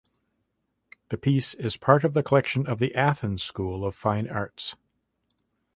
[1.09, 4.75] The piece is part of the collection of the Athens School of Fine Arts.